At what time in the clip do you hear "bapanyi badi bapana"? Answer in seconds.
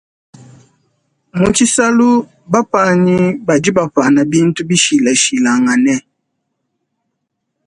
2.51-4.19